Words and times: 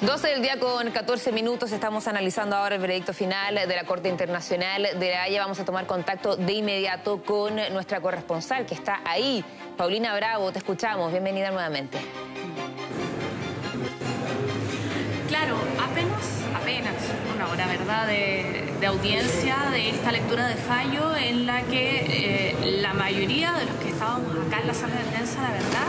12 0.00 0.28
del 0.28 0.42
día 0.42 0.60
con 0.60 0.88
14 0.92 1.32
minutos, 1.32 1.72
estamos 1.72 2.06
analizando 2.06 2.54
ahora 2.54 2.76
el 2.76 2.80
veredicto 2.80 3.12
final 3.12 3.56
de 3.56 3.74
la 3.74 3.82
Corte 3.82 4.08
Internacional 4.08 4.86
de 4.96 5.10
la 5.10 5.24
Haya. 5.24 5.40
Vamos 5.40 5.58
a 5.58 5.64
tomar 5.64 5.86
contacto 5.86 6.36
de 6.36 6.52
inmediato 6.52 7.20
con 7.24 7.56
nuestra 7.72 8.00
corresponsal 8.00 8.64
que 8.64 8.74
está 8.74 9.00
ahí. 9.04 9.44
Paulina 9.76 10.14
Bravo, 10.14 10.52
te 10.52 10.58
escuchamos, 10.58 11.10
bienvenida 11.10 11.50
nuevamente. 11.50 11.98
Claro, 15.26 15.56
apenas, 15.82 16.44
apenas 16.54 16.94
una 17.34 17.48
hora, 17.48 17.66
¿verdad?, 17.66 18.06
de, 18.06 18.86
audiencia 18.86 19.56
de 19.72 19.90
esta 19.90 20.12
lectura 20.12 20.46
de 20.46 20.54
fallo 20.54 21.16
en 21.16 21.44
la 21.44 21.62
que 21.62 22.52
eh, 22.52 22.80
la 22.80 22.94
mayoría 22.94 23.52
de 23.54 23.64
los 23.64 23.74
que 23.74 23.88
estábamos 23.88 24.30
acá 24.46 24.60
en 24.60 24.68
la 24.68 24.74
sala 24.74 24.94
de 24.94 25.04
prensa, 25.10 25.42
la 25.42 25.50
verdad, 25.50 25.88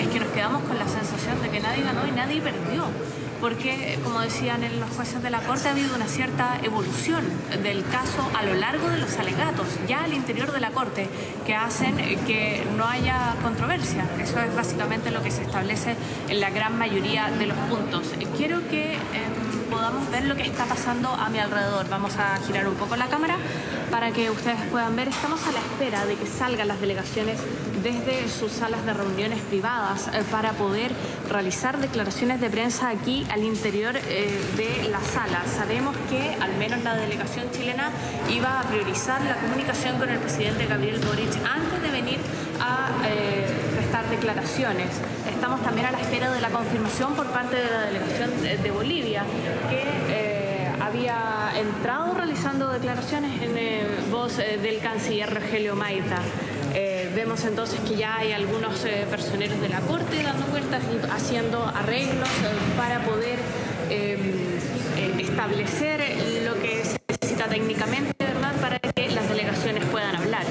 es 0.00 0.08
que 0.08 0.18
nos 0.18 0.28
quedamos 0.30 0.62
con 0.62 0.78
la 0.78 0.88
sensación 0.88 1.42
de 1.42 1.50
que 1.50 1.60
nadie 1.60 1.84
ganó 1.84 2.06
y 2.06 2.12
nadie 2.12 2.40
perdió 2.40 2.86
porque, 3.40 3.98
como 4.04 4.20
decían 4.20 4.60
los 4.78 4.90
jueces 4.90 5.22
de 5.22 5.30
la 5.30 5.40
Corte, 5.40 5.68
ha 5.68 5.72
habido 5.72 5.94
una 5.94 6.06
cierta 6.06 6.58
evolución 6.62 7.24
del 7.62 7.84
caso 7.86 8.28
a 8.36 8.42
lo 8.42 8.54
largo 8.54 8.88
de 8.88 8.98
los 8.98 9.16
alegatos, 9.18 9.66
ya 9.88 10.04
al 10.04 10.12
interior 10.12 10.52
de 10.52 10.60
la 10.60 10.70
Corte, 10.70 11.08
que 11.46 11.54
hacen 11.54 11.96
que 12.26 12.66
no 12.76 12.86
haya 12.86 13.34
controversia. 13.42 14.04
Eso 14.20 14.38
es 14.40 14.54
básicamente 14.54 15.10
lo 15.10 15.22
que 15.22 15.30
se 15.30 15.42
establece 15.42 15.96
en 16.28 16.40
la 16.40 16.50
gran 16.50 16.78
mayoría 16.78 17.30
de 17.30 17.46
los 17.46 17.56
puntos. 17.68 18.08
Quiero 18.36 18.66
que... 18.68 18.94
Em, 18.94 19.50
podamos 19.70 20.10
ver 20.10 20.24
lo 20.24 20.34
que 20.34 20.42
está 20.42 20.66
pasando 20.66 21.08
a 21.08 21.30
mi 21.30 21.38
alrededor. 21.38 21.88
Vamos 21.88 22.16
a 22.16 22.36
girar 22.46 22.66
un 22.68 22.74
poco 22.74 22.96
la 22.96 23.06
cámara 23.06 23.36
para 23.90 24.10
que 24.10 24.28
ustedes 24.28 24.60
puedan 24.70 24.96
ver. 24.96 25.08
Estamos 25.08 25.40
a 25.46 25.52
la 25.52 25.60
espera 25.60 26.04
de 26.04 26.16
que 26.16 26.26
salgan 26.26 26.68
las 26.68 26.80
delegaciones 26.80 27.38
desde 27.82 28.28
sus 28.28 28.52
salas 28.52 28.84
de 28.84 28.92
reuniones 28.92 29.40
privadas 29.42 30.08
eh, 30.08 30.22
para 30.30 30.52
poder 30.52 30.92
realizar 31.28 31.78
declaraciones 31.78 32.40
de 32.40 32.50
prensa 32.50 32.88
aquí 32.90 33.26
al 33.30 33.44
interior 33.44 33.96
eh, 33.96 34.40
de 34.56 34.88
la 34.88 35.00
sala. 35.00 35.42
Sabemos 35.46 35.96
que 36.08 36.34
al 36.40 36.54
menos 36.56 36.82
la 36.82 36.94
delegación 36.94 37.50
chilena 37.50 37.90
iba 38.30 38.60
a 38.60 38.62
priorizar 38.64 39.22
la 39.22 39.36
comunicación 39.36 39.98
con 39.98 40.08
el 40.08 40.18
presidente 40.18 40.66
Gabriel 40.66 41.00
Boric 41.00 41.34
antes 41.44 41.82
de 41.82 41.90
venir 41.90 42.18
a 42.60 42.90
eh, 43.06 43.46
prestar 43.74 44.08
declaraciones. 44.10 44.88
Estamos 45.28 45.62
también 45.62 45.86
a 45.86 45.92
la 45.92 46.00
espera 46.00 46.30
de 46.30 46.40
la 46.40 46.50
confirmación 46.50 47.14
por 47.14 47.26
parte 47.26 47.56
de 47.56 47.70
la 47.70 47.80
delegación 47.86 48.62
de 48.62 48.70
Bolivia 48.70 49.24
que 49.68 49.82
eh, 50.08 50.68
había 50.80 51.52
entrado 51.56 52.14
realizando 52.14 52.68
declaraciones 52.68 53.42
en 53.42 53.56
eh, 53.56 53.86
voz 54.10 54.36
del 54.36 54.78
canciller 54.80 55.32
Rogelio 55.32 55.74
Maita. 55.76 56.18
Vemos 57.14 57.44
entonces 57.44 57.80
que 57.80 57.96
ya 57.96 58.16
hay 58.18 58.32
algunos 58.32 58.80
personeros 59.10 59.60
de 59.60 59.68
la 59.68 59.80
Corte 59.80 60.22
dando 60.22 60.46
vueltas 60.46 60.82
y 60.92 61.10
haciendo 61.10 61.64
arreglos 61.64 62.28
para 62.76 63.00
poder 63.04 63.38
establecer 65.18 66.00
lo 66.44 66.60
que 66.60 66.84
se 66.84 66.98
necesita 67.08 67.46
técnicamente, 67.46 68.12
¿verdad?, 68.18 68.54
para 68.60 68.78
que 68.78 69.08
las 69.10 69.28
delegaciones 69.28 69.84
puedan 69.86 70.16
hablar. 70.16 70.44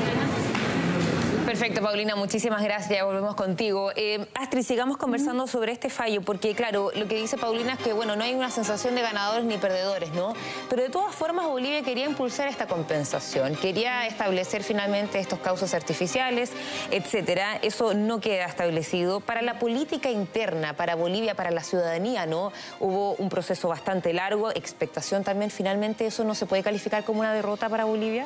Perfecto, 1.69 1.87
Paulina, 1.87 2.15
muchísimas 2.15 2.63
gracias. 2.63 3.05
Volvemos 3.05 3.35
contigo. 3.35 3.91
Eh, 3.95 4.25
Astrid, 4.33 4.63
sigamos 4.63 4.97
conversando 4.97 5.45
sobre 5.45 5.71
este 5.71 5.91
fallo, 5.91 6.23
porque 6.23 6.55
claro, 6.55 6.89
lo 6.95 7.07
que 7.07 7.13
dice 7.13 7.37
Paulina 7.37 7.73
es 7.73 7.79
que 7.79 7.93
bueno, 7.93 8.15
no 8.15 8.23
hay 8.23 8.33
una 8.33 8.49
sensación 8.49 8.95
de 8.95 9.03
ganadores 9.03 9.45
ni 9.45 9.59
perdedores, 9.59 10.11
¿no? 10.13 10.33
Pero 10.67 10.81
de 10.81 10.89
todas 10.89 11.13
formas, 11.13 11.45
Bolivia 11.45 11.83
quería 11.83 12.05
impulsar 12.05 12.47
esta 12.47 12.65
compensación, 12.65 13.55
quería 13.55 14.07
establecer 14.07 14.63
finalmente 14.63 15.19
estos 15.19 15.37
causos 15.37 15.75
artificiales, 15.75 16.53
etcétera. 16.89 17.59
Eso 17.61 17.93
no 17.93 18.19
queda 18.19 18.45
establecido. 18.45 19.19
Para 19.19 19.43
la 19.43 19.59
política 19.59 20.09
interna, 20.09 20.73
para 20.73 20.95
Bolivia, 20.95 21.35
para 21.35 21.51
la 21.51 21.61
ciudadanía, 21.61 22.25
¿no? 22.25 22.51
Hubo 22.79 23.13
un 23.13 23.29
proceso 23.29 23.67
bastante 23.67 24.11
largo, 24.11 24.49
expectación 24.49 25.23
también. 25.23 25.51
Finalmente, 25.51 26.07
¿eso 26.07 26.23
no 26.23 26.33
se 26.33 26.47
puede 26.47 26.63
calificar 26.63 27.03
como 27.03 27.19
una 27.19 27.31
derrota 27.31 27.69
para 27.69 27.85
Bolivia? 27.85 28.25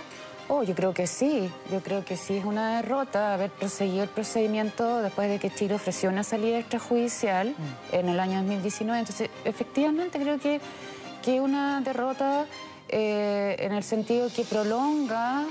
Oh, 0.50 0.64
yo 0.64 0.76
creo 0.76 0.94
que 0.94 1.08
sí, 1.08 1.50
yo 1.72 1.82
creo 1.82 2.04
que 2.04 2.18
sí 2.18 2.38
es 2.38 2.46
una 2.46 2.78
derrota 2.78 3.34
haber 3.34 3.50
proseguido 3.50 4.04
el 4.04 4.10
procedimiento 4.10 5.02
después 5.02 5.30
de 5.30 5.40
que 5.40 5.50
Chile 5.50 5.76
ofreció 5.76 6.10
una 6.10 6.24
salida 6.24 6.60
extrajudicial 6.60 7.50
mm. 7.50 7.96
en 7.96 8.10
el 8.10 8.20
año 8.20 8.38
2019. 8.40 9.00
Entonces, 9.00 9.30
efectivamente 9.46 10.20
creo 10.20 10.40
que 10.40 10.60
es 11.26 11.42
una 11.42 11.80
derrota 11.82 12.46
eh, 12.90 13.56
en 13.60 13.72
el 13.72 13.84
sentido 13.84 14.28
que 14.36 14.44
prolonga 14.44 15.46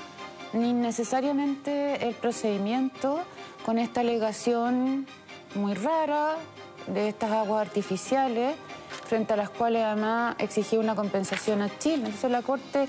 ni 0.53 0.73
necesariamente 0.75 2.07
el 2.07 2.15
procedimiento 2.15 3.21
con 3.65 3.79
esta 3.79 4.01
alegación 4.03 5.07
muy 5.55 5.75
rara 5.75 6.37
de 6.87 7.09
estas 7.09 7.31
aguas 7.31 7.67
artificiales, 7.67 8.55
frente 9.07 9.33
a 9.33 9.37
las 9.37 9.51
cuales 9.51 9.83
además 9.83 10.37
exigía 10.39 10.79
una 10.79 10.95
compensación 10.95 11.63
a 11.63 11.79
Chile. 11.79 12.05
Entonces 12.05 12.31
la 12.31 12.43
Corte 12.43 12.87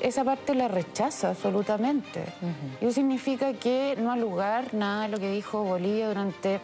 esa 0.00 0.24
parte 0.24 0.54
la 0.54 0.68
rechaza 0.68 1.30
absolutamente. 1.30 2.24
Eso 2.80 2.92
significa 2.92 3.52
que 3.54 3.96
no 3.98 4.12
ha 4.12 4.16
lugar 4.16 4.74
nada 4.74 5.02
de 5.02 5.08
lo 5.08 5.18
que 5.18 5.30
dijo 5.30 5.62
Bolivia 5.62 6.08
durante 6.08 6.60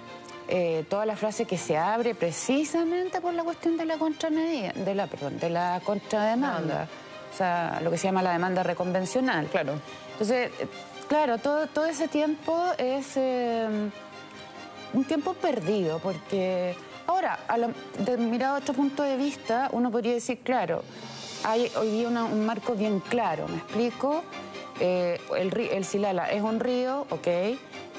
eh, 0.49 0.85
toda 0.89 1.07
la 1.07 1.17
frase 1.17 1.45
que 1.45 1.57
se 1.57 1.77
abre 1.77 2.15
precisamente 2.15 3.21
por 3.21 3.33
la 3.33 3.43
cuestión 3.43 3.77
de 3.77 3.87
la 3.87 3.97
contramedida, 3.97 4.73
de 4.73 4.95
la, 4.95 5.07
perdón, 5.07 5.39
de 5.39 5.51
la 5.51 5.81
contrademanda. 5.85 6.89
O 7.33 7.37
sea, 7.37 7.81
lo 7.83 7.91
que 7.91 7.97
se 7.97 8.09
llama 8.09 8.23
la 8.23 8.33
demanda 8.33 8.63
reconvencional. 8.63 9.47
Claro. 9.47 9.75
Entonces, 10.13 10.51
claro, 11.09 11.39
todo, 11.39 11.67
todo 11.69 11.87
ese 11.87 12.09
tiempo 12.09 12.63
es 12.77 13.17
eh, 13.17 13.67
un 14.93 15.05
tiempo 15.05 15.33
perdido, 15.35 15.99
porque 16.01 16.77
ahora, 17.07 17.39
a 17.49 17.57
de, 17.59 18.17
mirado 18.19 18.59
otro 18.59 18.75
punto 18.75 19.03
de 19.03 19.17
vista, 19.17 19.71
uno 19.73 19.91
podría 19.91 20.13
decir, 20.13 20.41
claro, 20.41 20.83
hay 21.45 21.71
hoy 21.77 21.91
día 21.91 22.09
un 22.09 22.47
marco 22.47 22.75
bien 22.75 23.01
claro, 23.01 23.49
¿me 23.49 23.57
explico? 23.57 24.23
Eh, 24.81 25.21
el, 25.37 25.57
el, 25.59 25.85
Silala 25.85 26.31
es 26.31 26.43
un 26.43 26.61
río, 26.61 27.07
ok, 27.11 27.29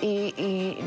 y, 0.02 0.78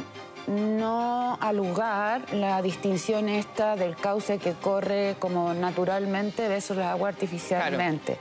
no 0.46 1.36
al 1.40 1.56
lugar 1.56 2.32
la 2.32 2.62
distinción 2.62 3.28
esta 3.28 3.74
del 3.74 3.96
cauce 3.96 4.38
que 4.38 4.52
corre 4.52 5.16
como 5.18 5.52
naturalmente 5.54 6.46
versus 6.46 6.76
la 6.76 6.92
agua 6.92 7.08
artificialmente. 7.08 8.16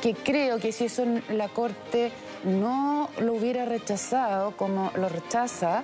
Que 0.00 0.14
creo 0.14 0.60
que 0.60 0.70
si 0.70 0.84
eso 0.84 1.04
la 1.30 1.48
Corte 1.48 2.12
no 2.44 3.10
lo 3.18 3.32
hubiera 3.32 3.64
rechazado 3.64 4.56
como 4.56 4.92
lo 4.94 5.08
rechaza, 5.08 5.82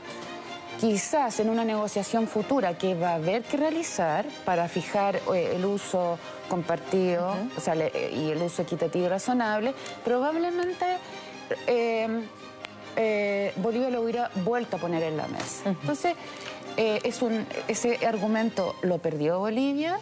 quizás 0.80 1.38
en 1.40 1.50
una 1.50 1.64
negociación 1.64 2.26
futura 2.26 2.78
que 2.78 2.94
va 2.94 3.10
a 3.10 3.14
haber 3.16 3.42
que 3.42 3.58
realizar 3.58 4.24
para 4.46 4.66
fijar 4.66 5.16
eh, 5.34 5.52
el 5.54 5.66
uso 5.66 6.18
compartido 6.48 7.36
o 7.56 7.60
sea, 7.60 7.74
y 7.76 8.30
el 8.30 8.42
uso 8.42 8.62
equitativo 8.62 9.04
y 9.04 9.08
razonable, 9.08 9.74
probablemente 10.04 10.86
em, 11.66 12.24
eh, 12.96 13.52
Bolivia 13.56 13.90
lo 13.90 14.00
hubiera 14.02 14.30
vuelto 14.36 14.76
a 14.76 14.80
poner 14.80 15.02
en 15.02 15.18
la 15.18 15.28
mesa. 15.28 15.62
Entonces, 15.66 16.14
eh, 16.76 17.00
es 17.04 17.20
un, 17.20 17.46
ese 17.68 18.06
argumento 18.06 18.74
lo 18.82 18.98
perdió 18.98 19.38
Bolivia 19.38 20.00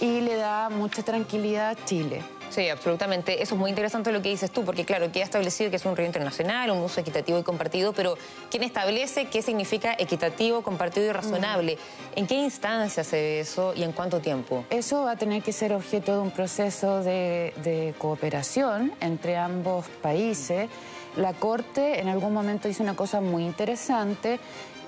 y 0.00 0.22
le 0.22 0.36
da 0.36 0.70
mucha 0.70 1.02
tranquilidad 1.02 1.70
a 1.70 1.84
Chile. 1.84 2.22
Sí, 2.56 2.70
absolutamente. 2.70 3.42
Eso 3.42 3.54
es 3.54 3.60
muy 3.60 3.68
interesante 3.68 4.10
lo 4.12 4.22
que 4.22 4.30
dices 4.30 4.50
tú, 4.50 4.64
porque 4.64 4.86
claro, 4.86 5.12
queda 5.12 5.24
establecido 5.24 5.68
que 5.68 5.76
es 5.76 5.84
un 5.84 5.94
río 5.94 6.06
internacional, 6.06 6.70
un 6.70 6.78
uso 6.78 7.02
equitativo 7.02 7.38
y 7.38 7.42
compartido, 7.42 7.92
pero 7.92 8.16
¿quién 8.50 8.62
establece 8.62 9.26
qué 9.26 9.42
significa 9.42 9.94
equitativo, 9.98 10.62
compartido 10.62 11.04
y 11.04 11.12
razonable? 11.12 11.74
Mm. 11.74 12.18
¿En 12.18 12.26
qué 12.26 12.36
instancia 12.36 13.04
se 13.04 13.16
ve 13.16 13.40
eso 13.40 13.74
y 13.76 13.82
en 13.82 13.92
cuánto 13.92 14.20
tiempo? 14.20 14.64
Eso 14.70 15.02
va 15.02 15.10
a 15.10 15.16
tener 15.16 15.42
que 15.42 15.52
ser 15.52 15.74
objeto 15.74 16.14
de 16.14 16.18
un 16.18 16.30
proceso 16.30 17.02
de, 17.02 17.92
cooperación 17.98 18.90
entre 19.02 19.36
ambos 19.36 19.84
países. 20.00 20.70
La 21.18 21.34
Corte 21.34 22.00
en 22.00 22.08
algún 22.08 22.32
momento 22.32 22.68
dice 22.68 22.82
una 22.82 22.96
cosa 22.96 23.20
muy 23.20 23.44
interesante, 23.44 24.40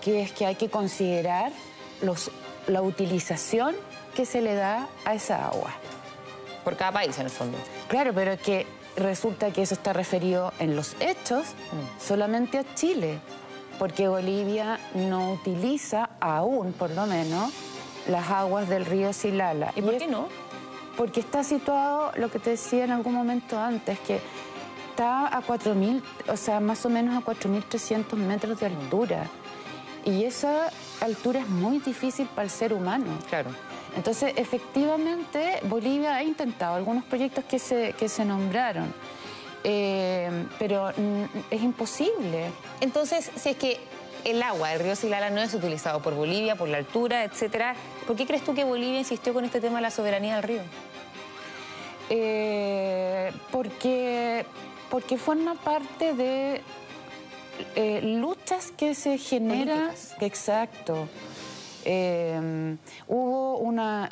que 0.02 0.22
es 0.22 0.32
que 0.32 0.46
hay 0.46 0.54
que 0.54 0.70
considerar 0.70 1.52
los, 2.00 2.30
la 2.66 2.80
utilización 2.80 3.76
que 4.14 4.24
se 4.24 4.40
le 4.40 4.54
da 4.54 4.88
a 5.04 5.14
esa 5.14 5.48
agua 5.48 5.74
por 6.68 6.76
cada 6.76 6.92
país 6.92 7.18
en 7.18 7.24
el 7.24 7.30
fondo. 7.30 7.56
Claro, 7.88 8.12
pero 8.12 8.32
es 8.32 8.40
que 8.42 8.66
resulta 8.94 9.50
que 9.54 9.62
eso 9.62 9.72
está 9.72 9.94
referido 9.94 10.52
en 10.58 10.76
los 10.76 10.96
hechos 11.00 11.46
mm. 11.46 11.98
solamente 11.98 12.58
a 12.58 12.74
Chile, 12.74 13.20
porque 13.78 14.06
Bolivia 14.06 14.78
no 14.92 15.32
utiliza 15.32 16.10
aún, 16.20 16.74
por 16.74 16.90
lo 16.90 17.06
menos, 17.06 17.54
las 18.06 18.28
aguas 18.28 18.68
del 18.68 18.84
río 18.84 19.14
Silala. 19.14 19.72
¿Y, 19.76 19.80
por 19.80 19.96
qué 19.96 20.08
no? 20.08 20.28
Porque 20.98 21.20
está 21.20 21.42
situado, 21.42 22.12
lo 22.16 22.30
que 22.30 22.38
te 22.38 22.50
decía 22.50 22.84
en 22.84 22.90
algún 22.90 23.14
momento 23.14 23.58
antes, 23.58 23.98
que 24.00 24.20
está 24.90 25.26
a 25.26 25.40
4.000, 25.40 26.02
o 26.28 26.36
sea, 26.36 26.60
más 26.60 26.84
o 26.84 26.90
menos 26.90 27.16
a 27.16 27.24
4.300 27.24 28.12
metros 28.16 28.60
de 28.60 28.66
altura. 28.66 29.24
Y 30.04 30.24
esa 30.24 30.70
altura 31.00 31.40
es 31.40 31.48
muy 31.48 31.78
difícil 31.78 32.26
para 32.26 32.42
el 32.42 32.50
ser 32.50 32.74
humano. 32.74 33.06
Claro. 33.30 33.52
Entonces, 33.98 34.32
efectivamente, 34.36 35.58
Bolivia 35.64 36.14
ha 36.14 36.22
intentado 36.22 36.76
algunos 36.76 37.02
proyectos 37.02 37.42
que 37.46 37.58
se, 37.58 37.94
que 37.94 38.08
se 38.08 38.24
nombraron, 38.24 38.94
eh, 39.64 40.46
pero 40.56 40.90
es 41.50 41.62
imposible. 41.62 42.52
Entonces, 42.80 43.28
si 43.34 43.48
es 43.48 43.56
que 43.56 43.80
el 44.24 44.40
agua 44.40 44.68
del 44.68 44.80
río 44.80 44.94
Silala 44.94 45.30
no 45.30 45.40
es 45.40 45.52
utilizado 45.52 46.00
por 46.00 46.14
Bolivia, 46.14 46.54
por 46.54 46.68
la 46.68 46.78
altura, 46.78 47.24
etcétera. 47.24 47.74
¿Por 48.06 48.14
qué 48.14 48.24
crees 48.24 48.44
tú 48.44 48.54
que 48.54 48.62
Bolivia 48.62 49.00
insistió 49.00 49.34
con 49.34 49.44
este 49.44 49.60
tema 49.60 49.78
de 49.78 49.82
la 49.82 49.90
soberanía 49.90 50.36
del 50.36 50.44
río? 50.44 50.62
Eh, 52.08 53.32
porque, 53.50 54.46
porque 54.90 55.18
forma 55.18 55.54
parte 55.56 56.14
de 56.14 56.62
eh, 57.74 58.00
luchas 58.02 58.72
que 58.76 58.94
se 58.94 59.18
generan. 59.18 59.90
Exacto. 60.20 61.08
Eh, 61.90 62.76
hubo 63.06 63.56
una, 63.56 64.10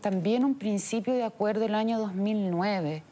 también 0.00 0.44
un 0.44 0.54
principio 0.54 1.14
de 1.14 1.24
acuerdo 1.24 1.64
el 1.64 1.74
año 1.74 1.98
2009 1.98 3.02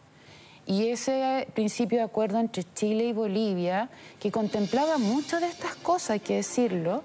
y 0.65 0.91
ese 0.91 1.49
principio 1.55 1.99
de 1.99 2.05
acuerdo 2.05 2.39
entre 2.39 2.63
Chile 2.75 3.07
y 3.07 3.13
Bolivia, 3.13 3.89
que 4.21 4.31
contemplaba 4.31 4.99
muchas 4.99 5.41
de 5.41 5.49
estas 5.49 5.75
cosas, 5.75 6.11
hay 6.11 6.21
que 6.21 6.37
decirlo, 6.37 7.03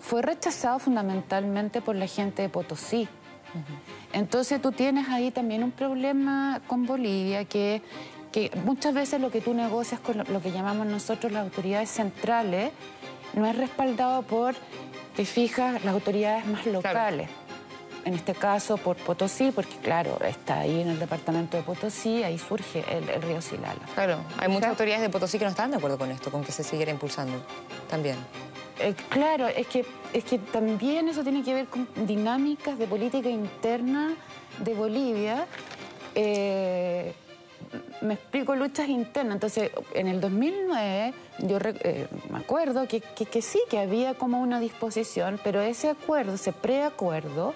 fue 0.00 0.22
rechazado 0.22 0.78
fundamentalmente 0.78 1.82
por 1.82 1.96
la 1.96 2.06
gente 2.06 2.40
de 2.40 2.48
Potosí. 2.48 3.06
Entonces 4.14 4.62
tú 4.62 4.72
tienes 4.72 5.10
ahí 5.10 5.30
también 5.30 5.62
un 5.62 5.72
problema 5.72 6.62
con 6.66 6.86
Bolivia 6.86 7.44
que, 7.44 7.82
que 8.32 8.50
muchas 8.64 8.94
veces 8.94 9.20
lo 9.20 9.30
que 9.30 9.42
tú 9.42 9.52
negocias 9.52 10.00
con 10.00 10.18
lo, 10.18 10.42
que 10.42 10.52
llamamos 10.52 10.86
nosotros 10.86 11.32
las 11.32 11.44
autoridades 11.44 11.90
centrales 11.90 12.72
no 13.34 13.46
es 13.46 13.56
respaldado 13.56 14.22
por, 14.22 14.54
te 15.16 15.24
fijas, 15.24 15.84
las 15.84 15.94
autoridades 15.94 16.46
más 16.46 16.66
locales. 16.66 17.28
En 18.04 18.14
este 18.14 18.34
caso 18.34 18.78
por 18.78 18.96
Potosí, 18.96 19.50
porque 19.50 19.76
claro, 19.82 20.18
está 20.24 20.60
ahí 20.60 20.80
en 20.80 20.88
el 20.88 20.98
departamento 20.98 21.56
de 21.56 21.62
Potosí, 21.62 22.22
ahí 22.22 22.38
surge 22.38 22.84
el, 22.90 23.20
río 23.20 23.42
Silala. 23.42 23.80
Claro, 23.94 24.20
hay 24.38 24.48
muchas 24.48 24.70
autoridades 24.70 25.02
de 25.02 25.10
Potosí 25.10 25.38
que 25.38 25.44
no 25.44 25.50
están 25.50 25.70
de 25.70 25.76
acuerdo 25.76 25.98
con 25.98 26.10
esto, 26.10 26.30
con 26.30 26.42
que 26.42 26.52
se 26.52 26.64
siguiera 26.64 26.90
impulsando 26.90 27.36
también. 27.90 28.16
Eh, 28.78 28.94
claro, 29.08 29.48
es 29.48 29.66
que, 29.66 29.84
es 30.12 30.24
que 30.24 30.38
también 30.38 31.08
eso 31.08 31.22
tiene 31.22 31.42
que 31.42 31.52
ver 31.52 31.66
con 31.66 31.88
dinámicas 32.06 32.78
de 32.78 32.86
política 32.86 33.28
interna 33.28 34.14
de 34.58 34.74
Bolivia. 34.74 35.46
Eh, 36.14 37.12
me 38.00 38.14
explico 38.14 38.54
luchas 38.54 38.88
internas. 38.88 39.34
Entonces, 39.34 39.70
en 39.94 40.08
el 40.08 40.20
2009 40.20 41.14
yo 41.40 41.58
eh, 41.62 42.08
me 42.30 42.38
acuerdo 42.38 42.86
que, 42.86 43.02
sí, 43.42 43.60
que 43.68 43.78
había 43.78 44.14
como 44.14 44.40
una 44.40 44.60
disposición, 44.60 45.40
pero 45.42 45.60
ese 45.60 45.90
acuerdo, 45.90 46.34
ese 46.34 46.52
preacuerdo, 46.52 47.54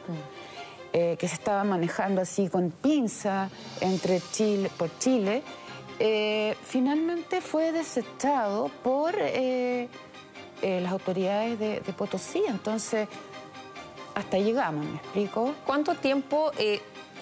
que 0.93 1.17
se 1.27 1.35
estaba 1.35 1.65
manejando 1.65 2.21
así 2.21 2.51
con 2.51 2.71
pinza 2.71 3.49
entre 3.81 4.21
Chile, 4.31 4.71
por 4.77 4.91
Chile, 4.99 5.43
finalmente 6.65 7.41
fue 7.41 7.73
desechado 7.73 8.71
por 8.83 9.15
eh, 10.63 10.81
las 10.81 10.93
autoridades 10.93 11.59
de, 11.59 11.93
Potosí. 11.93 12.45
Entonces, 12.47 13.09
hasta 14.15 14.39
llegamos, 14.39 14.87
¿me 14.87 14.97
explico? 14.97 15.55
¿Cuánto 15.67 15.97
tiempo, 15.97 16.53
eh, 16.57 16.81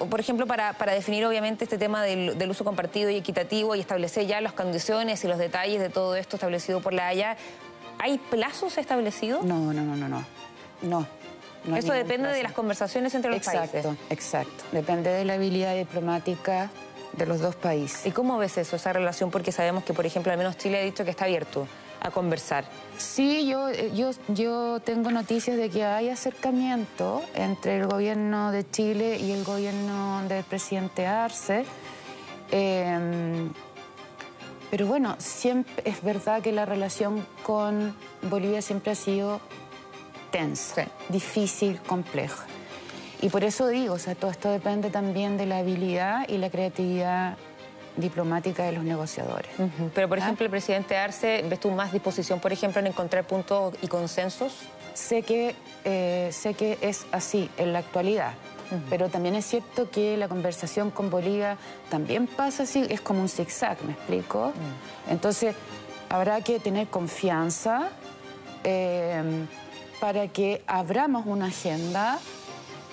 por 0.08 0.20
ejemplo, 0.20 0.46
para, 0.46 0.74
definir 0.92 1.24
obviamente 1.26 1.64
este 1.64 1.78
tema 1.78 2.02
del, 2.02 2.50
uso 2.50 2.64
compartido 2.64 3.10
y 3.10 3.16
equitativo 3.16 3.74
y 3.74 3.80
establecer 3.80 4.26
ya 4.26 4.40
las 4.40 4.52
condiciones 4.52 5.22
y 5.24 5.28
los 5.28 5.38
detalles 5.38 5.80
de 5.80 5.90
todo 5.90 6.16
esto 6.16 6.36
establecido 6.36 6.80
por 6.80 6.92
la 6.92 7.08
Haya, 7.08 7.36
¿hay 7.98 8.18
plazos 8.18 8.78
establecidos? 8.78 9.44
No, 9.44 9.72
no, 9.72 9.82
no, 9.84 9.96
no, 9.96 10.08
no. 10.08 10.24
No. 10.82 11.06
no 11.64 11.76
Eso 11.76 11.92
depende 11.92 12.28
de 12.30 12.42
las 12.42 12.52
conversaciones 12.52 13.14
entre 13.14 13.30
los 13.30 13.44
países. 13.44 13.74
Exacto, 13.74 13.96
exacto. 14.08 14.64
Depende 14.72 15.10
de 15.10 15.24
la 15.24 15.34
habilidad 15.34 15.76
diplomática 15.76 16.70
de 17.12 17.26
los 17.26 17.40
dos 17.40 17.56
países. 17.56 18.06
¿Y 18.06 18.12
cómo 18.12 18.38
ves 18.38 18.56
eso, 18.56 18.76
esa 18.76 18.92
relación? 18.92 19.30
Porque 19.30 19.52
sabemos 19.52 19.84
que, 19.84 19.92
por 19.92 20.06
ejemplo, 20.06 20.32
al 20.32 20.38
menos 20.38 20.56
Chile 20.56 20.78
ha 20.78 20.82
dicho 20.82 21.04
que 21.04 21.10
está 21.10 21.26
abierto 21.26 21.66
a 22.00 22.10
conversar. 22.10 22.64
Sí, 22.96 23.46
yo, 23.46 23.68
eh, 23.68 23.90
yo, 23.94 24.10
yo 24.28 24.80
tengo 24.80 25.10
noticias 25.10 25.56
de 25.56 25.70
que 25.70 25.84
hay 25.84 26.08
acercamiento 26.08 27.22
entre 27.34 27.78
el 27.78 27.86
gobierno 27.86 28.52
de 28.52 28.68
Chile 28.68 29.18
y 29.18 29.32
el 29.32 29.44
gobierno 29.44 30.22
del 30.28 30.44
presidente 30.44 31.06
Arce. 31.06 31.64
Em, 32.50 33.52
pero 34.70 34.86
bueno, 34.86 35.16
siempre 35.18 35.82
es 35.84 36.02
verdad 36.02 36.42
que 36.42 36.52
la 36.52 36.64
relación 36.64 37.26
con 37.42 37.94
Bolivia 38.22 38.62
siempre 38.62 38.92
ha 38.92 38.94
sido 38.94 39.40
tensa, 40.30 40.86
difícil, 41.08 41.80
compleja. 41.80 42.46
Y 43.22 43.28
por 43.28 43.44
eso 43.44 43.68
digo, 43.68 43.94
o 43.94 43.98
sea, 43.98 44.14
todo 44.14 44.30
esto 44.30 44.50
depende 44.50 44.90
también 44.90 45.36
de 45.36 45.46
la 45.46 45.58
habilidad 45.58 46.26
y 46.28 46.38
la 46.38 46.48
creatividad 46.48 47.36
diplomática 48.00 48.64
de 48.64 48.72
los 48.72 48.84
negociadores. 48.84 49.50
Pero, 49.94 50.08
por 50.08 50.18
¿Ah? 50.18 50.22
ejemplo, 50.22 50.44
el 50.44 50.50
presidente 50.50 50.96
Arce, 50.96 51.44
¿ves 51.48 51.60
tú 51.60 51.70
más 51.70 51.92
disposición, 51.92 52.40
por 52.40 52.52
ejemplo, 52.52 52.80
en 52.80 52.88
encontrar 52.88 53.24
puntos 53.24 53.74
y 53.82 53.86
consensos? 53.88 54.54
Sé 54.94 55.22
que, 55.22 55.54
eh, 55.84 56.30
sé 56.32 56.54
que 56.54 56.78
es 56.80 57.06
así 57.12 57.48
en 57.56 57.72
la 57.72 57.78
actualidad, 57.80 58.32
pero 58.88 59.08
también 59.08 59.34
es 59.34 59.46
cierto 59.46 59.90
que 59.90 60.16
la 60.16 60.28
conversación 60.28 60.90
con 60.90 61.10
Bolivia 61.10 61.58
también 61.90 62.26
pasa 62.26 62.64
así, 62.64 62.86
es 62.88 63.00
como 63.00 63.20
un 63.20 63.28
zigzag, 63.28 63.82
¿me 63.84 63.92
explico? 63.92 64.52
Entonces, 65.08 65.54
habrá 66.08 66.40
que 66.40 66.58
tener 66.60 66.88
confianza 66.88 67.88
eh, 68.64 69.46
para 70.00 70.28
que 70.28 70.62
abramos 70.66 71.24
una 71.26 71.46
agenda 71.46 72.18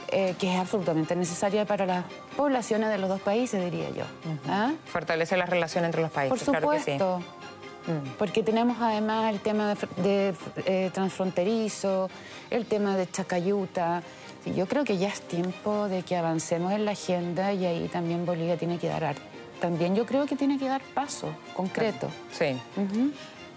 eh, 0.09 0.35
que 0.39 0.53
es 0.53 0.57
absolutamente 0.57 1.15
necesaria 1.15 1.65
para 1.65 1.85
las 1.85 2.05
poblaciones 2.37 2.89
de 2.89 2.97
los 2.97 3.09
dos 3.09 3.19
países, 3.19 3.61
diría 3.61 3.89
yo. 3.89 4.03
¿Ah? 4.47 4.71
Fortalecer 4.85 5.37
las 5.37 5.49
relaciones 5.49 5.87
entre 5.89 6.01
los 6.01 6.11
países, 6.11 6.29
Por 6.43 6.55
supuesto. 6.55 7.19
Mm. 7.87 8.09
Porque 8.17 8.43
tenemos 8.43 8.77
además 8.79 9.33
el 9.33 9.39
tema 9.41 9.75
de, 9.97 10.33
eh, 10.65 10.91
transfronterizo, 10.93 12.09
el 12.49 12.65
tema 12.65 12.95
de 12.95 13.09
Chacayuta. 13.09 14.03
Yo 14.55 14.67
creo 14.67 14.85
que 14.85 14.97
ya 14.97 15.09
es 15.09 15.21
tiempo 15.21 15.89
de 15.89 16.03
que 16.03 16.15
avancemos 16.15 16.71
en 16.71 16.85
la 16.85 16.91
agenda 16.91 17.51
y 17.51 17.65
ahí 17.65 17.89
también 17.89 18.25
Bolivia 18.25 18.57
tiene 18.57 18.77
que 18.77 18.87
dar 18.87 19.15
también 19.59 19.95
yo 19.95 20.05
creo 20.05 20.25
que 20.25 20.35
tiene 20.35 20.57
que 20.57 20.67
dar 20.67 20.81
paso 20.93 21.29
concreto. 21.55 22.09
Sí. 22.31 22.55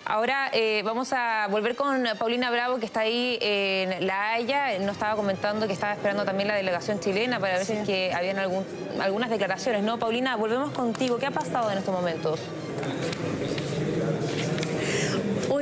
Ahora 0.04 0.50
eh, 0.52 0.82
vamos 0.84 1.12
a 1.12 1.46
volver 1.50 1.76
con 1.76 2.04
Paulina 2.18 2.50
Bravo, 2.50 2.78
que 2.78 2.86
está 2.86 3.00
ahí 3.00 3.38
en 3.40 4.06
La 4.06 4.32
Haya. 4.32 4.78
Nos 4.78 4.92
estaba 4.92 5.14
comentando 5.14 5.66
que 5.66 5.72
estaba 5.72 5.92
esperando 5.92 6.24
también 6.24 6.48
la 6.48 6.54
delegación 6.54 7.00
chilena 7.00 7.38
para 7.38 7.58
ver 7.58 7.66
si 7.66 7.74
es 7.74 7.86
que 7.86 8.12
habían 8.12 8.38
algunas 9.00 9.30
declaraciones. 9.30 9.82
¿no? 9.82 9.98
Paulina, 9.98 10.36
volvemos 10.36 10.72
contigo. 10.72 11.18
¿Qué 11.18 11.26
ha 11.26 11.30
pasado 11.30 11.70
en 11.70 11.78
estos 11.78 11.94
momentos? 11.94 12.40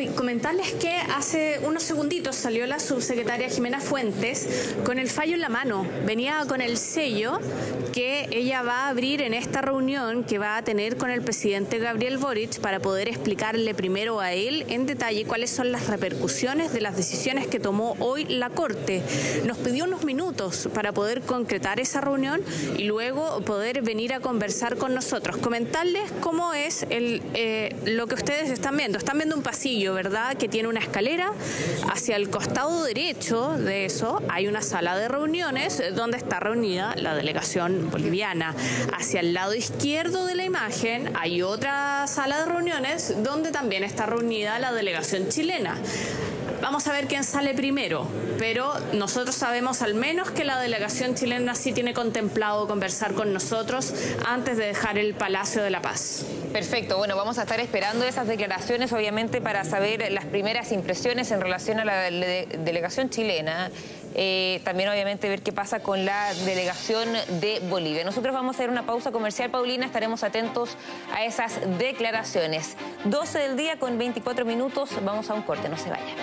Comentarles 0.07 0.75
que 0.75 0.95
hace 1.17 1.59
unos 1.65 1.83
segunditos 1.83 2.37
salió 2.37 2.65
la 2.67 2.79
subsecretaria 2.79 3.49
Jimena 3.49 3.81
Fuentes 3.81 4.77
con 4.85 5.01
el 5.01 5.09
fallo 5.09 5.35
en 5.35 5.41
la 5.41 5.49
mano. 5.49 5.85
Venía 6.07 6.45
con 6.47 6.61
el 6.61 6.77
sello 6.77 7.41
que 7.93 8.29
ella 8.31 8.63
va 8.63 8.85
a 8.85 8.89
abrir 8.91 9.23
en 9.23 9.35
esta 9.35 9.61
reunión 9.61 10.23
que 10.23 10.39
va 10.39 10.57
a 10.57 10.63
tener 10.63 10.99
con 10.99 11.11
el 11.11 11.23
presidente 11.23 11.79
Gabriel 11.79 12.19
Boric 12.19 12.61
para 12.61 12.79
poder 12.79 13.09
explicarle 13.09 13.75
primero 13.75 14.21
a 14.21 14.35
él 14.35 14.65
en 14.69 14.87
detalle 14.87 15.25
cuáles 15.25 15.51
son 15.51 15.73
las 15.73 15.89
repercusiones 15.89 16.73
de 16.73 16.81
las 16.81 16.97
decisiones 16.97 17.49
que 17.49 17.59
tomó 17.59 17.97
hoy 17.99 18.25
la 18.25 18.51
Corte. 18.51 19.03
Nos 19.47 19.59
pidió 19.59 19.85
unos 19.85 20.05
minutos 20.05 20.69
para 20.73 20.93
poder 20.93 21.23
concretar 21.23 21.81
esa 21.81 22.01
reunión 22.01 22.41
y 22.77 22.85
luego 22.85 23.41
poder 23.41 23.83
venir 23.83 24.13
a 24.13 24.21
conversar 24.21 24.77
con 24.77 24.95
nosotros. 24.95 25.39
Comentarles 25.39 26.13
cómo 26.21 26.55
es 26.55 26.87
eh, 26.89 27.75
lo 27.85 28.07
que 28.07 28.15
ustedes 28.15 28.51
están 28.51 28.77
viendo. 28.77 28.97
Están 28.99 29.19
viendo 29.19 29.35
un 29.35 29.43
pasillo 29.43 29.88
¿verdad? 29.95 30.37
Que 30.37 30.49
tiene 30.49 30.69
una 30.69 30.81
escalera. 30.81 31.33
Hacia 31.93 32.17
el 32.17 32.31
costado 32.31 32.85
derecho 32.85 33.51
de 33.59 33.85
eso 33.85 34.23
hay 34.29 34.47
una 34.47 34.63
sala 34.63 34.97
de 34.97 35.09
reuniones 35.09 35.83
donde 35.95 36.17
está 36.17 36.41
reunida 36.41 36.95
la 36.97 37.15
delegación 37.15 37.91
boliviana. 37.91 38.55
Hacia 38.97 39.21
el 39.21 39.35
lado 39.35 39.55
izquierdo 39.55 40.27
de 40.27 40.35
la 40.35 40.45
imagen 40.45 41.13
hay 41.17 41.43
otra 41.43 42.07
sala 42.07 42.41
de 42.41 42.47
reuniones 42.47 43.15
donde 43.23 43.51
también 43.51 43.85
está 43.85 44.07
reunida 44.07 44.59
la 44.59 44.73
delegación 44.73 45.29
chilena. 45.29 45.77
Vamos 46.61 46.87
a 46.89 46.93
ver 46.93 47.07
quién 47.07 47.25
sale 47.25 47.55
primero, 47.55 48.07
pero 48.39 48.73
nosotros 48.93 49.35
sabemos 49.35 49.81
al 49.81 49.95
menos 49.95 50.31
que 50.31 50.45
la 50.45 50.61
delegación 50.61 51.15
chilena 51.15 51.55
sí 51.55 51.73
tiene 51.73 51.95
contemplado 51.95 52.67
conversar 52.67 53.15
con 53.15 53.33
nosotros 53.33 53.95
antes 54.27 54.57
de 54.57 54.67
dejar 54.67 54.99
el 54.99 55.15
Palacio 55.15 55.63
de 55.63 55.71
la 55.71 55.81
Paz. 55.81 56.25
Perfecto, 56.53 56.97
bueno, 56.97 57.15
vamos 57.15 57.39
a 57.39 57.43
estar 57.43 57.61
esperando 57.61 58.05
esas 58.05 58.27
declaraciones, 58.27 58.93
obviamente, 58.93 59.41
para 59.41 59.65
saber 59.65 60.11
las 60.11 60.25
primeras 60.25 60.73
impresiones 60.73 61.31
en 61.31 61.41
relación 61.41 61.79
a 61.79 61.85
la 61.85 62.03
delegación 62.03 63.11
chilena. 63.11 63.71
Eh, 64.15 64.61
también, 64.65 64.89
obviamente, 64.89 65.29
ver 65.29 65.43
qué 65.43 65.53
pasa 65.53 65.81
con 65.81 66.05
la 66.05 66.33
delegación 66.47 67.09
de 67.41 67.61
Bolivia. 67.69 68.05
Nosotros 68.05 68.35
vamos 68.35 68.57
a 68.57 68.59
hacer 68.59 68.71
una 68.71 68.87
pausa 68.87 69.13
comercial, 69.13 69.51
Paulina, 69.51 69.85
estaremos 69.85 70.25
atentos 70.25 70.77
a 71.13 71.25
esas 71.25 71.61
declaraciones. 71.79 72.77
12 73.05 73.39
del 73.39 73.57
día 73.57 73.79
con 73.79 73.99
24 73.99 74.45
minutos, 74.45 74.91
vamos 75.05 75.31
a 75.31 75.35
un 75.35 75.43
corte, 75.43 75.69
no 75.69 75.77
se 75.77 75.91
vaya. 75.91 76.15